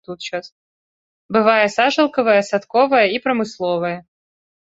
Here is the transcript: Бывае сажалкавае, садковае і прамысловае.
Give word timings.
Бывае 1.35 1.67
сажалкавае, 1.75 2.39
садковае 2.51 3.05
і 3.17 3.23
прамысловае. 3.27 3.95